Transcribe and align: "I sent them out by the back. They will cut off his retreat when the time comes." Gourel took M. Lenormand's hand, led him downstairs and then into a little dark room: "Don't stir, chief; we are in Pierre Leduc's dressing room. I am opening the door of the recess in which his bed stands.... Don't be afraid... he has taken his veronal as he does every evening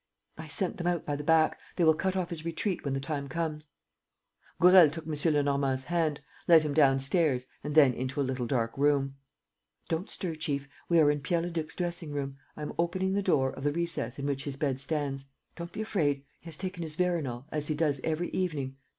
"I 0.35 0.47
sent 0.47 0.77
them 0.77 0.87
out 0.87 1.05
by 1.05 1.15
the 1.15 1.23
back. 1.23 1.59
They 1.75 1.83
will 1.83 1.93
cut 1.93 2.15
off 2.15 2.31
his 2.31 2.43
retreat 2.43 2.83
when 2.83 2.95
the 2.95 2.99
time 2.99 3.27
comes." 3.29 3.69
Gourel 4.59 4.89
took 4.89 5.05
M. 5.05 5.13
Lenormand's 5.31 5.83
hand, 5.83 6.21
led 6.47 6.63
him 6.63 6.73
downstairs 6.73 7.45
and 7.63 7.75
then 7.75 7.93
into 7.93 8.19
a 8.19 8.23
little 8.25 8.47
dark 8.47 8.75
room: 8.79 9.17
"Don't 9.89 10.09
stir, 10.09 10.33
chief; 10.33 10.67
we 10.89 10.99
are 10.99 11.11
in 11.11 11.19
Pierre 11.19 11.43
Leduc's 11.43 11.75
dressing 11.75 12.09
room. 12.09 12.37
I 12.57 12.63
am 12.63 12.73
opening 12.79 13.13
the 13.13 13.21
door 13.21 13.51
of 13.53 13.63
the 13.63 13.71
recess 13.73 14.17
in 14.17 14.25
which 14.25 14.45
his 14.45 14.55
bed 14.55 14.79
stands.... 14.79 15.25
Don't 15.55 15.71
be 15.71 15.83
afraid... 15.83 16.25
he 16.39 16.45
has 16.45 16.57
taken 16.57 16.81
his 16.81 16.95
veronal 16.95 17.45
as 17.51 17.67
he 17.67 17.75
does 17.75 18.01
every 18.03 18.29
evening 18.31 18.77